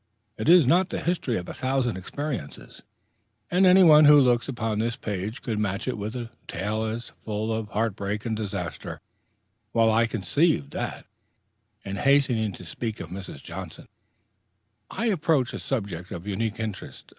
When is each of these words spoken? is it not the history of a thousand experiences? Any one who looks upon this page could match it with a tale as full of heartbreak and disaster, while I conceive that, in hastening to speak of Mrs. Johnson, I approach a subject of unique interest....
is 0.39 0.63
it 0.63 0.67
not 0.67 0.89
the 0.89 0.99
history 0.99 1.37
of 1.37 1.47
a 1.47 1.53
thousand 1.53 1.95
experiences? 1.95 2.81
Any 3.51 3.83
one 3.83 4.05
who 4.05 4.19
looks 4.19 4.47
upon 4.49 4.79
this 4.79 4.95
page 4.95 5.43
could 5.43 5.59
match 5.59 5.87
it 5.87 5.95
with 5.95 6.15
a 6.15 6.31
tale 6.47 6.85
as 6.85 7.09
full 7.19 7.53
of 7.53 7.67
heartbreak 7.69 8.25
and 8.25 8.35
disaster, 8.35 8.99
while 9.73 9.91
I 9.91 10.07
conceive 10.07 10.71
that, 10.71 11.05
in 11.85 11.97
hastening 11.97 12.51
to 12.53 12.65
speak 12.65 12.99
of 12.99 13.11
Mrs. 13.11 13.43
Johnson, 13.43 13.87
I 14.89 15.05
approach 15.05 15.53
a 15.53 15.59
subject 15.59 16.09
of 16.11 16.25
unique 16.25 16.59
interest.... 16.59 17.09